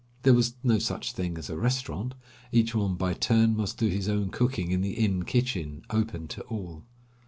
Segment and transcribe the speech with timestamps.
[0.23, 2.15] There was no such thing as a restaurant;
[2.51, 6.41] each one by turn must do his own cooking in the inn kitchen, open to
[6.45, 6.85] all.